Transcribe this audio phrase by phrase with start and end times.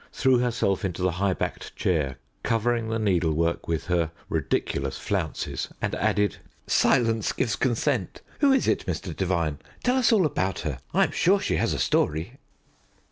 [0.11, 5.93] threw herself into the high backed chair, covering the needlework with her ridiculous flounces, and
[5.93, 8.23] added, "Silence gives consent!
[8.39, 9.15] Who is it, Mr.
[9.15, 9.57] Devigne?
[9.83, 12.39] Tell us all about her: I am sure she has a story."